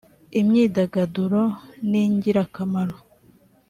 imyidagaduro 0.39 1.41
ningirakamaro 1.89 2.97